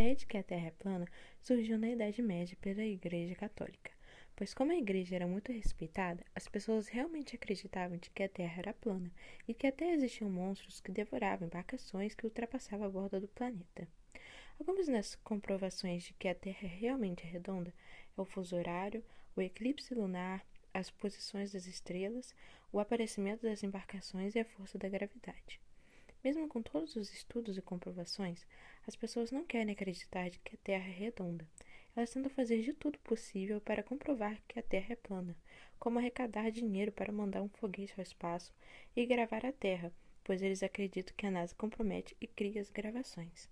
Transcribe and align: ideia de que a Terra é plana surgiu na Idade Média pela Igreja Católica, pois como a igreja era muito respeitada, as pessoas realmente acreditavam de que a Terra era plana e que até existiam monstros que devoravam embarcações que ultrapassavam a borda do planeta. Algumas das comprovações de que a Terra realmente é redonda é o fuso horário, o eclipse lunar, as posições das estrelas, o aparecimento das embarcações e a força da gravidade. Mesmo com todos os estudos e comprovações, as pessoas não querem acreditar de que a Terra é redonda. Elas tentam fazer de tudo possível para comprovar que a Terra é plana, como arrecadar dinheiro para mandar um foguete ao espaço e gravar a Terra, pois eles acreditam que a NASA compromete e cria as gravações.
ideia 0.00 0.16
de 0.16 0.26
que 0.26 0.38
a 0.38 0.42
Terra 0.42 0.68
é 0.68 0.70
plana 0.70 1.06
surgiu 1.42 1.78
na 1.78 1.90
Idade 1.90 2.22
Média 2.22 2.56
pela 2.58 2.82
Igreja 2.82 3.34
Católica, 3.34 3.90
pois 4.34 4.54
como 4.54 4.72
a 4.72 4.76
igreja 4.76 5.14
era 5.14 5.26
muito 5.26 5.52
respeitada, 5.52 6.24
as 6.34 6.48
pessoas 6.48 6.88
realmente 6.88 7.36
acreditavam 7.36 7.98
de 7.98 8.08
que 8.08 8.22
a 8.22 8.28
Terra 8.28 8.60
era 8.60 8.72
plana 8.72 9.12
e 9.46 9.52
que 9.52 9.66
até 9.66 9.92
existiam 9.92 10.30
monstros 10.30 10.80
que 10.80 10.90
devoravam 10.90 11.46
embarcações 11.46 12.14
que 12.14 12.24
ultrapassavam 12.24 12.86
a 12.86 12.90
borda 12.90 13.20
do 13.20 13.28
planeta. 13.28 13.86
Algumas 14.58 14.86
das 14.86 15.16
comprovações 15.16 16.04
de 16.04 16.14
que 16.14 16.28
a 16.28 16.34
Terra 16.34 16.66
realmente 16.66 17.26
é 17.26 17.28
redonda 17.28 17.74
é 18.16 18.20
o 18.22 18.24
fuso 18.24 18.56
horário, 18.56 19.04
o 19.36 19.42
eclipse 19.42 19.94
lunar, 19.94 20.42
as 20.72 20.90
posições 20.90 21.52
das 21.52 21.66
estrelas, 21.66 22.34
o 22.72 22.80
aparecimento 22.80 23.42
das 23.42 23.62
embarcações 23.62 24.34
e 24.34 24.38
a 24.38 24.46
força 24.46 24.78
da 24.78 24.88
gravidade. 24.88 25.60
Mesmo 26.22 26.46
com 26.48 26.60
todos 26.60 26.96
os 26.96 27.12
estudos 27.12 27.56
e 27.56 27.62
comprovações, 27.62 28.46
as 28.86 28.94
pessoas 28.94 29.30
não 29.30 29.44
querem 29.44 29.72
acreditar 29.72 30.28
de 30.28 30.38
que 30.38 30.54
a 30.54 30.58
Terra 30.62 30.86
é 30.88 30.92
redonda. 30.92 31.48
Elas 31.96 32.10
tentam 32.10 32.30
fazer 32.30 32.62
de 32.62 32.72
tudo 32.72 32.98
possível 32.98 33.60
para 33.60 33.82
comprovar 33.82 34.40
que 34.46 34.58
a 34.58 34.62
Terra 34.62 34.92
é 34.92 34.96
plana, 34.96 35.36
como 35.78 35.98
arrecadar 35.98 36.50
dinheiro 36.50 36.92
para 36.92 37.12
mandar 37.12 37.42
um 37.42 37.48
foguete 37.48 37.94
ao 37.96 38.02
espaço 38.02 38.52
e 38.94 39.06
gravar 39.06 39.44
a 39.46 39.52
Terra, 39.52 39.92
pois 40.22 40.42
eles 40.42 40.62
acreditam 40.62 41.14
que 41.16 41.26
a 41.26 41.30
NASA 41.30 41.54
compromete 41.54 42.16
e 42.20 42.26
cria 42.26 42.60
as 42.60 42.70
gravações. 42.70 43.48